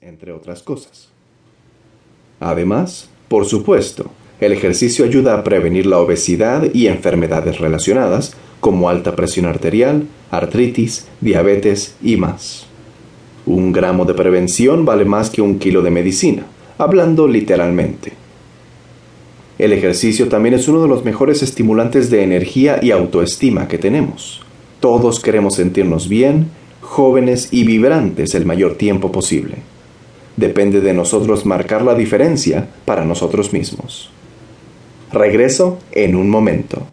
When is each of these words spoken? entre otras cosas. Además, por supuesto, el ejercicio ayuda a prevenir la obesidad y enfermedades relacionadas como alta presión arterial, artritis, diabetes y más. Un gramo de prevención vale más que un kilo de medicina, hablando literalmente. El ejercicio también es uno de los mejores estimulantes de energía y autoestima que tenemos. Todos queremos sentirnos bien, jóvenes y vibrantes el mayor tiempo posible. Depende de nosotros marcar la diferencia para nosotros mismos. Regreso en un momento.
entre 0.00 0.32
otras 0.32 0.62
cosas. 0.62 1.08
Además, 2.40 3.10
por 3.28 3.44
supuesto, 3.44 4.10
el 4.40 4.52
ejercicio 4.52 5.04
ayuda 5.04 5.34
a 5.34 5.44
prevenir 5.44 5.86
la 5.86 5.98
obesidad 5.98 6.72
y 6.72 6.86
enfermedades 6.86 7.58
relacionadas 7.58 8.34
como 8.60 8.88
alta 8.88 9.14
presión 9.14 9.46
arterial, 9.46 10.06
artritis, 10.30 11.06
diabetes 11.20 11.96
y 12.02 12.16
más. 12.16 12.66
Un 13.46 13.72
gramo 13.72 14.04
de 14.04 14.14
prevención 14.14 14.84
vale 14.84 15.04
más 15.04 15.30
que 15.30 15.42
un 15.42 15.58
kilo 15.58 15.82
de 15.82 15.90
medicina, 15.90 16.46
hablando 16.78 17.28
literalmente. 17.28 18.12
El 19.58 19.72
ejercicio 19.74 20.28
también 20.28 20.54
es 20.54 20.68
uno 20.68 20.80
de 20.80 20.88
los 20.88 21.04
mejores 21.04 21.42
estimulantes 21.42 22.08
de 22.10 22.22
energía 22.22 22.80
y 22.82 22.92
autoestima 22.92 23.68
que 23.68 23.76
tenemos. 23.76 24.40
Todos 24.80 25.20
queremos 25.20 25.56
sentirnos 25.56 26.08
bien, 26.08 26.48
jóvenes 26.80 27.48
y 27.52 27.64
vibrantes 27.64 28.34
el 28.34 28.46
mayor 28.46 28.76
tiempo 28.76 29.12
posible. 29.12 29.58
Depende 30.40 30.80
de 30.80 30.94
nosotros 30.94 31.44
marcar 31.44 31.82
la 31.82 31.94
diferencia 31.94 32.66
para 32.86 33.04
nosotros 33.04 33.52
mismos. 33.52 34.10
Regreso 35.12 35.80
en 35.92 36.16
un 36.16 36.30
momento. 36.30 36.86